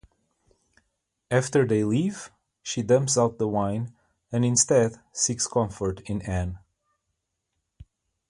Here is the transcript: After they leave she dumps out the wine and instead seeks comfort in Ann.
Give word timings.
After 1.29 1.63
they 1.63 1.83
leave 1.83 2.31
she 2.63 2.81
dumps 2.81 3.19
out 3.19 3.37
the 3.37 3.47
wine 3.47 3.93
and 4.31 4.43
instead 4.43 4.93
seeks 5.13 5.45
comfort 5.45 5.99
in 6.09 6.23
Ann. 6.23 6.57